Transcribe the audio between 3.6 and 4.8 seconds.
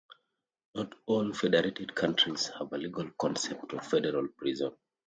of "federal prison".